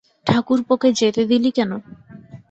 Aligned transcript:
ঠাকুরপোকে 0.27 0.89
যেতে 0.99 1.21
দিলি 1.25 1.49
কেন? 1.51 1.71